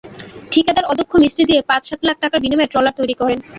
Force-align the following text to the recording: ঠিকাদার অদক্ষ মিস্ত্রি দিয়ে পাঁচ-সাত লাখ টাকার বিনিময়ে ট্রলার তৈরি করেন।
ঠিকাদার 0.51 0.85
অদক্ষ 0.85 1.11
মিস্ত্রি 1.23 1.43
দিয়ে 1.49 1.61
পাঁচ-সাত 1.69 1.99
লাখ 2.07 2.17
টাকার 2.23 2.43
বিনিময়ে 2.43 2.71
ট্রলার 2.71 2.97
তৈরি 2.99 3.15
করেন। 3.21 3.39